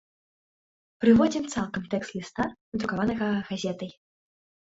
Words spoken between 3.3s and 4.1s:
газетай.